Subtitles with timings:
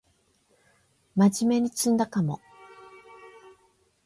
[1.15, 2.41] まじめに詰んだかも